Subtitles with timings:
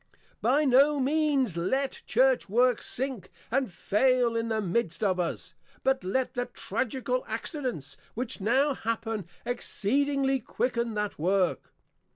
[0.41, 6.03] By no means let, Church work sink and fail in the midst of us; but
[6.03, 11.71] let the Tragical Accidents which now happen, exceedingly Quicken that work.